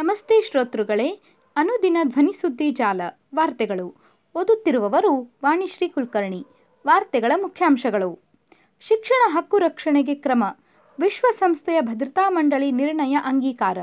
ನಮಸ್ತೆ 0.00 0.42
ಶ್ರೋತೃಗಳೇ, 0.42 1.22
ಅನುದಿನ 1.56 1.96
ಧ್ವನಿಸುದ್ದಿ 2.04 2.70
ಜಾಲ, 2.70 3.00
ವಾರ್ತೆಗಳು. 3.34 3.94
ಓದುತ್ತಿರುವವರು 4.34 5.38
ವಾಣಿಶ್ರೀ 5.44 5.88
ಕುಲಕರ್ಣಿ. 5.88 6.46
ವಾರ್ತೆಗಳ 6.86 7.32
ಮುಖ್ಯಾಂಶಗಳು. 7.42 8.18
ಶಿಕ್ಷಣ 8.80 9.36
ಹಕ್ಕು 9.36 9.58
ರಕ್ಷಣೆಗೆ 9.58 10.14
ಕ್ರಮ, 10.14 10.44
ವಿಶ್ವಸಂಸ್ಥೆಯ 11.00 11.80
ಭದ್ರತಾ 11.80 12.30
ಮಂಡಳಿ 12.30 12.72
ನಿರ್ಣಯ 12.72 13.18
ಅಂಗೀಕಾರ. 13.24 13.78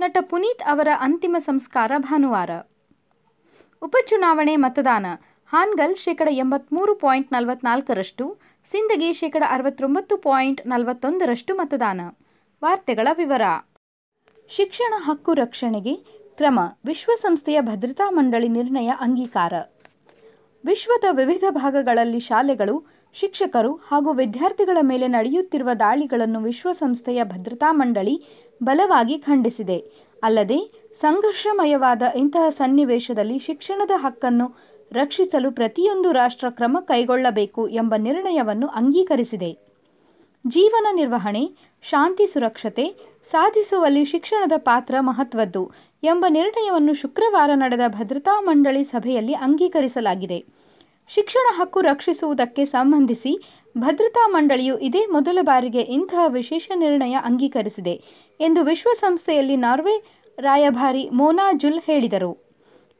ನಟ 0.00 0.16
ಪುನೀತ್ 0.20 0.62
ಅವರ 0.62 0.88
ಅಂತಿಮ 1.00 1.36
ಸಂಸ್ಕಾರ 1.38 1.92
ಭಾನುವಾರ. 1.98 2.50
ಉಪಚುನಾವಣೆ 3.82 4.56
ಮತದಾನ, 4.56 5.06
ಹಾನ್ಗಲ್ 5.46 5.96
ಶೇಕಡ 5.96 6.28
ಎಂಬತ್ಮೂರು 6.30 6.94
ಪಾಯಿಂಟ್ 6.94 7.32
ನಲವತ್ನಾಲ್ಕರಷ್ಟು, 7.32 8.38
ಸಿಂದಗಿ 8.64 9.12
ಶೇಕಡ 9.12 9.44
ಅರವತ್ತೊಂಬತ್ತು 9.48 10.16
ಪಾಯಿಂಟ್ 10.16 10.66
ನಲವತ್ತೊಂದರಷ್ಟು 10.66 11.54
ಮತದಾನ. 11.54 12.00
ವಾರ್ತೆಗಳ 12.64 13.08
ವಿವರ. 13.16 13.42
ಶಿಕ್ಷಣ 14.50 14.94
ಹಕ್ಕು 14.96 15.34
ರಕ್ಷಣೆಗೆ 15.34 15.94
ಕ್ರಮ, 16.36 16.60
ವಿಶ್ವಸಂಸ್ಥೆಯ 16.84 17.60
ಭದ್ರತಾ 17.60 18.10
ಮಂಡಳಿ 18.10 18.48
ನಿರ್ಣಯ 18.48 18.92
ಅಂಗೀಕಾರ. 19.00 19.52
ವಿಶ್ವದ 20.64 21.04
ವಿವಿಧ 21.10 21.44
ಭಾಗಗಳಲ್ಲಿ 21.50 22.20
ಶಾಲೆಗಳು, 22.20 22.84
ಶಿಕ್ಷಕರು 23.14 23.74
ಹಾಗೂ 23.74 24.12
ವಿದ್ಯಾರ್ಥಿಗಳ 24.12 24.76
ಮೇಲೆ 24.82 25.08
ನಡೆಯುತ್ತಿರುವ 25.08 25.68
ದಾಳಿಗಳನ್ನು 25.80 26.40
ವಿಶ್ವಸಂಸ್ಥೆಯ 26.40 27.24
ಭದ್ರತಾ 27.24 27.72
ಮಂಡಳಿ 27.72 28.22
ಬಲವಾಗಿ 28.62 29.18
ಖಂಡಿಸಿದೆ. 29.18 29.78
ಅಲ್ಲದೆ, 30.22 30.58
ಸಂಘರ್ಷಮಯವಾದ 30.94 32.02
ಇಂತಹ 32.02 32.48
ಸನ್ನಿವೇಶದಲ್ಲಿ 32.48 33.38
ಶಿಕ್ಷಣದ 33.38 33.90
ಹಕ್ಕನ್ನು 33.94 34.56
ರಕ್ಷಿಸಲು 34.92 35.50
ಪ್ರತಿಯೊಂದು 35.50 36.12
ರಾಷ್ಟ್ರ 36.12 36.50
ಕ್ರಮ 36.50 36.78
ಕೈಗೊಳ್ಳಬೇಕು 36.80 37.68
ಎಂಬ 37.68 37.94
ನಿರ್ಣಯವನ್ನು 37.98 38.66
ಅಂಗೀಕರಿಸಿದೆ. 38.66 39.68
ಜೀವನ 40.46 40.86
ನಿರ್ವಹಣೆ 40.92 41.50
ಶಾಂತಿ 41.82 42.26
ಸುರಕ್ಷತೆ 42.26 42.94
ಸಾಧಿಸುವಲ್ಲಿ 43.24 44.04
ಶಿಕ್ಷಣದ 44.04 44.52
ಪಾತ್ರ 44.56 44.94
ಮಹತ್ವದ್ದು 45.00 45.70
ಎಂಬ 46.02 46.26
ನಿರ್ಣಯವನ್ನು 46.28 46.94
ಶುಕ್ರವಾರ 46.94 47.50
ನಡೆದ 47.54 47.80
ಭದ್ರತಾ 47.88 48.40
ಮಂಡಳಿ 48.40 48.82
ಸಭೆಯಲ್ಲಿ 48.82 49.32
ಅಂಗೀಕರಿಸಲಾಗಿದೆ. 49.32 50.44
ಶಿಕ್ಷಣ 51.08 51.60
ಹಕ್ಕು 51.60 51.80
ರಕ್ಷಿಸುವುದಕ್ಕೆ 51.80 52.64
ಸಂಬಂಧಿಸಿ 52.64 53.32
ಭದ್ರತಾ 53.78 54.26
ಮಂಡಳಿಯು 54.28 54.78
ಇದೇ 54.78 55.06
ಮೊದಲ 55.06 55.38
ಬಾರಿಗೆ 55.42 55.80
ಇಂತಹ 55.80 56.24
ವಿಶೇಷ 56.28 56.70
ನಿರ್ಣಯ 56.74 57.16
ಅಂಗೀಕರಿಸಿದೆ 57.24 58.02
ಎಂದು 58.40 58.64
ವಿಶ್ವಸಂಸ್ಥೆಯಲ್ಲಿ 58.64 59.56
ನಾರ್ವೆ 59.56 59.96
ರಾಯಭಾರಿ 60.38 61.08
ಮೋನಾ 61.12 61.48
ಜುಲ್ 61.52 61.80
ಹೇಳಿದರು. 61.86 62.48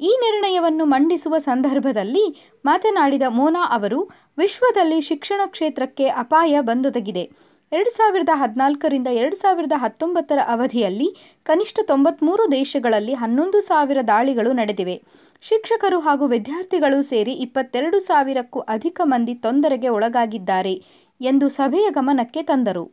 ಈ 0.00 0.18
ನಿರ್ಣಯವನ್ನು 0.20 0.84
ಮಂಡಿಸುವ 0.84 1.38
ಸಂದರ್ಭದಲ್ಲಿ 1.38 2.52
ಮಾತನಾಡಿದ 2.64 3.22
ಮೋನಾ 3.28 3.62
ಅವರು, 3.74 4.10
ವಿಶ್ವದಲ್ಲಿ 4.38 5.00
ಶಿಕ್ಷಣ 5.00 5.40
ಕ್ಷೇತ್ರಕ್ಕೆ 5.46 6.08
ಅಪಾಯ 6.08 6.60
ಬಂದೊದಗಿದೆ. 6.60 7.30
ಎರಡು 7.72 7.90
ಸಾವಿರದ 7.90 8.32
ಹದಿನಾಲ್ಕರಿಂದ 8.34 9.06
ಎರಡು 9.06 9.36
ಸಾವಿರದ 9.36 9.72
ಹತ್ತೊಂಬತ್ತರ 9.76 10.38
ಅವಧಿಯಲ್ಲಿ 10.46 11.08
ಕನಿಷ್ಠ 11.42 11.78
ತೊಂಬತ್ಮೂರು 11.82 12.52
ದೇಶಗಳಲ್ಲಿ 12.52 13.14
ಹನ್ನೊಂದು 13.14 13.60
ಸಾವಿರ 13.60 13.98
ದಾಳಿಗಳು 14.08 14.52
ನಡೆದಿವೆ. 14.52 14.94
ಶಿಕ್ಷಕರು 15.42 15.98
ಹಾಗೂ 15.98 16.26
ವಿದ್ಯಾರ್ಥಿಗಳು 16.26 17.02
ಸೇರಿ 17.02 17.32
ಇಪ್ಪತ್ತೆರಡು 17.32 17.98
ಸಾವಿರಕ್ಕೂ 17.98 18.60
ಅಧಿಕ 18.60 19.00
ಮಂದಿ 19.04 19.34
ತೊಂದರೆಗೆ 19.34 19.88
ಒಳಗಾಗಿದ್ದಾರೆ 19.88 20.74
ಎಂದು 21.20 21.48
ಸಭೆಯ 21.48 21.88
ಗಮನಕ್ಕೆ 21.90 22.42
ತಂದರು. 22.42 22.84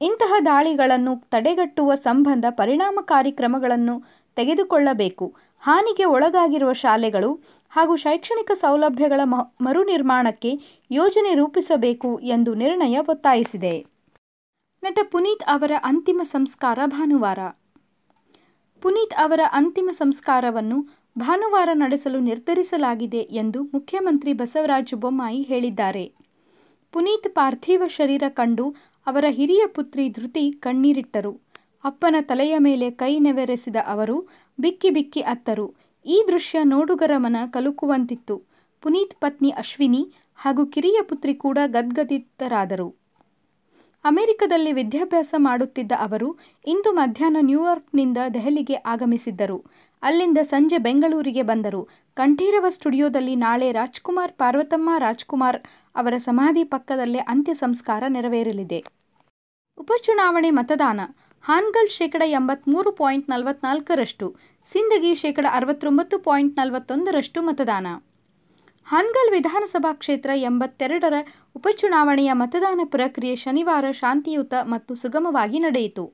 ಇಂತಹ 0.00 0.34
ದಾಳಿಗಳನ್ನು 0.44 1.12
ತಡೆಗಟ್ಟುವ 1.30 1.94
ಸಂಬಂಧ 1.94 2.46
ಪರಿಣಾಮಕಾರಿ 2.50 3.32
ಕ್ರಮಗಳನ್ನು 3.32 3.94
ತೆಗೆದುಕೊಳ್ಳಬೇಕು. 4.36 5.28
ಹಾನಿಗೆ 5.62 6.04
ಒಳಗಾಗಿರುವ 6.04 6.72
ಶಾಲೆಗಳು 6.72 7.30
ಹಾಗೂ 7.72 7.96
ಶೈಕ್ಷಣಿಕ 7.96 8.50
ಸೌಲಭ್ಯಗಳ 8.54 9.20
ಮರುನಿರ್ಮಾಣಕ್ಕೆ 9.60 10.52
ಯೋಜನೆ 10.90 11.34
ರೂಪಿಸಬೇಕು 11.34 12.18
ಎಂದು 12.36 12.54
ನಿರ್ಣಯ 12.54 12.98
ಒತ್ತಾಯಿಸಿದೆ. 13.08 13.97
ನಟ 14.82 14.98
ಪುನೀತ್ 15.02 15.42
ಅವರ 15.42 15.72
ಅಂತಿಮ 15.84 16.20
ಸಂಸ್ಕಾರ 16.22 16.78
ಭಾನುವಾರ. 16.86 17.38
ಪುನೀತ್ 18.82 19.14
ಅವರ 19.14 19.40
ಅಂತಿಮ 19.52 19.88
ಸಂಸ್ಕಾರವನ್ನು 19.92 20.88
ಭಾನುವಾರ 21.18 21.68
ನಡೆಸಲು 21.72 22.18
ನಿರ್ಧರಿಸಲಾಗಿದೆ 22.20 23.18
ಎಂದು 23.18 23.62
ಮುಖ್ಯಮಂತ್ರಿ 23.62 24.32
ಬಸವರಾಜ 24.32 24.94
ಬೊಮ್ಮಾಯಿ 24.94 25.42
ಹೇಳಿದ್ದಾರೆ. 25.42 26.12
ಪುನೀತ್ 26.92 27.34
ಪಾರ್ಥಿವ 27.34 27.82
ಶರೀರ 27.86 28.22
ಕಂಡು 28.28 28.74
ಅವರ 29.06 29.24
ಹಿರಿಯ 29.28 29.66
ಪುತ್ರಿ 29.66 30.08
ಧೃತಿ 30.08 30.52
ಕಣ್ಣೀರಿಟ್ಟರು. 30.52 31.40
ಅಪ್ಪನ 31.84 32.16
ತಲೆಯ 32.20 32.58
ಮೇಲೆ 32.58 32.90
ಕೈ 32.90 33.18
ನೆವೆರೆಸಿದ 33.18 33.76
ಅವರು, 33.86 34.28
ಬಿಕ್ಕಿ 34.60 34.90
ಬಿಕ್ಕಿ 34.90 35.20
ಅತ್ತರು. 35.20 35.74
ಈ 36.06 36.24
ದೃಶ್ಯ 36.28 36.58
ನೋಡುಗರ 36.64 37.10
ಮನ 37.16 37.36
ಕಲುಕುವಂತಿತ್ತು. 37.50 38.42
ಪುನೀತ್ 38.82 39.20
ಪತ್ನಿ 39.20 39.50
ಅಶ್ವಿನಿ 39.50 40.12
ಹಾಗೂ 40.36 40.66
ಕಿರಿಯ 40.66 41.02
ಪುತ್ರಿ 41.02 41.34
ಕೂಡ 41.34 41.58
ಗದ್ಗದಿತರಾದರು. 41.66 43.07
ಅಮೆರಿಕದಲ್ಲಿ 44.04 44.72
ವಿದ್ಯಾಭ್ಯಾಸ 44.72 45.34
ಮಾಡುತ್ತಿದ್ದ 45.38 45.92
ಅವರು 45.98 46.38
ಇಂದು 46.66 46.92
ಮಧ್ಯಾಹ್ನ 46.92 47.36
ನ್ಯೂಯಾರ್ಕ್ನಿಂದ 47.40 48.18
ದೆಹಲಿಗೆ 48.34 48.74
ಆಗಮಿಸಿದ್ದರು. 48.74 49.64
ಅಲ್ಲಿಂದ 50.02 50.38
ಸಂಜೆ 50.42 50.78
ಬೆಂಗಳೂರಿಗೆ 50.78 51.42
ಬಂದರು. 51.42 51.88
ಕಂಠೀರವ 52.14 52.66
ಸ್ಟುಡಿಯೋದಲ್ಲಿ 52.68 53.36
ನಾಳೆ 53.36 53.72
ರಾಜ್ಕುಮಾರ್ 53.72 54.32
ಪಾರ್ವತಮ್ಮ 54.32 54.90
ರಾಜ್ಕುಮಾರ್ 54.98 55.62
ಅವರ 55.94 56.16
ಸಮಾಧಿ 56.16 56.64
ಪಕ್ಕದಲ್ಲೇ 56.64 57.18
ಅಂತ್ಯ 57.18 57.54
ಸಂಸ್ಕಾರ 57.54 58.04
ನೆರವೇರಲಿದೆ. 58.08 58.84
ಉಪಚುನಾವಣೆ 59.78 60.50
ಮತದಾನ. 60.50 61.00
ಹಾನ್ಗಲ್ 61.42 61.88
ಶೇಕಡ 61.88 62.22
ಎಂಬತ್ಮೂರು 62.26 62.92
ಪಾಯಿಂಟ್ 62.92 63.30
ನಲವತ್ನಾಲ್ಕರಷ್ಟು, 63.30 64.36
ಸಿಂದಗಿ 64.66 65.14
ಶೇಕಡ 65.14 65.46
ಅರವತ್ತೊಂಬತ್ತು 65.50 66.18
ಪಾಯಿಂಟ್ 66.18 66.56
ನಲವತ್ತೊಂದರಷ್ಟು 66.56 67.42
ಮತದಾನ. 67.42 67.86
ಹಾನ್ಗಲ್ 68.88 69.30
ವಿಧಾನಸಭಾ 69.34 69.90
ಕ್ಷೇತ್ರ 69.92 70.30
ಎಂಬತ್ತೆರಡರ 70.48 71.16
ಉಪಚುನಾವಣೆಯ 71.56 72.30
ಮತದಾನ 72.32 72.80
ಪ್ರಕ್ರಿಯೆ 72.84 73.34
ಶನಿವಾರ 73.36 73.86
ಶಾಂತಿಯುತ 73.90 74.54
ಮತ್ತು 74.64 74.92
ಸುಗಮವಾಗಿ 74.94 75.58
ನಡೆಯಿತು. 75.58 76.04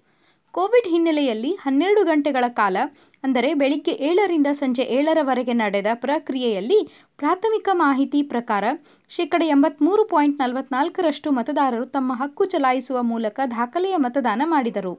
ಕೋವಿಡ್ 0.54 0.88
ಹಿನ್ನೆಲೆಯಲ್ಲಿ 0.88 1.52
ಹನ್ನೆರಡು 1.60 2.02
ಗಂಟೆಗಳ 2.04 2.46
ಕಾಲ, 2.48 2.76
ಅಂದರೆ 3.24 3.54
ಬೆಳಿಗ್ಗೆ 3.54 3.94
ಏಳರಿಂದ 4.08 4.46
ಸಂಜೆ 4.52 4.82
ಏಳರವರೆಗೆ 4.82 5.52
ನಡೆದ 5.52 5.86
ಪ್ರಕ್ರಿಯೆಯಲ್ಲಿ 5.94 6.80
ಪ್ರಾಥಮಿಕ 7.18 7.68
ಮಾಹಿತಿ 7.72 8.22
ಪ್ರಕಾರ 8.22 8.64
ಶೇಕಡ 9.10 9.42
ಎಂಬತ್ಮೂರು 9.46 10.04
ಪಾಯಿಂಟ್ 10.04 10.42
ನಲವತ್ನಾಲ್ಕರಷ್ಟು 10.42 11.30
ಮತದಾರರು 11.30 11.84
ತಮ್ಮ 11.86 12.12
ಹಕ್ಕು 12.22 12.44
ಚಲಾಯಿಸುವ 12.44 13.02
ಮೂಲಕ 13.02 13.40
ದಾಖಲೆಯ 13.56 13.96
ಮತದಾನ 13.96 14.42
ಮಾಡಿದರು. 14.44 14.94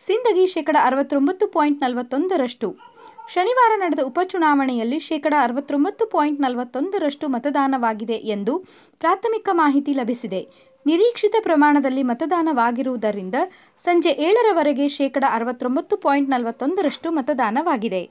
ಸಿಂದಗಿ 0.00 0.46
ಶೇಕಡ 0.46 0.76
ಅರವತ್ತೊಂಬತ್ತು 0.80 1.48
ಪಾಯಿಂಟ್ 1.48 1.82
ನಲವತ್ತೊಂದರಷ್ಟು. 1.82 2.93
ಶನಿವಾರ 3.28 3.72
ನಡೆದ 3.76 3.98
ಉಪಚುನಾವಣೆಯಲ್ಲಿ 4.04 4.98
ಶೇಕಡ 4.98 5.34
ಅರವತ್ತೊಂಬತ್ತು 5.40 6.06
ಪಾಯಿಂಟ್ 6.06 6.40
ನಲವತ್ತೊಂದರಷ್ಟು 6.40 7.28
ಮತದಾನವಾಗಿದೆ 7.28 8.14
ಎಂದು 8.14 8.58
ಪ್ರಾಥಮಿಕ 9.00 9.48
ಮಾಹಿತಿ 9.52 9.92
ಲಭಿಸಿದೆ. 9.92 10.46
ನಿರೀಕ್ಷಿತ 10.86 11.34
ಪ್ರಮಾಣದಲ್ಲಿ 11.40 12.02
ಮತದಾನವಾಗಿರುವುದರಿಂದ 12.02 13.34
ಸಂಜೆ 13.78 14.10
ಏಳರವರೆಗೆ 14.10 14.88
ಶೇಕಡ 14.88 15.24
ಅರವತ್ತೊಂಬತ್ತು 15.30 15.96
ಪಾಯಿಂಟ್ 15.96 16.30
ನಲವತ್ತೊಂದರಷ್ಟು 16.30 17.10
ಮತದಾನವಾಗಿದೆ. 17.10 18.10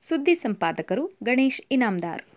ಸುದ್ದಿ 0.00 0.34
ಸಂಪಾದಕರು 0.34 1.06
ಗಣೇಶ್ 1.22 1.62
ಇನಾಮ್ದಾರ್. 1.70 2.29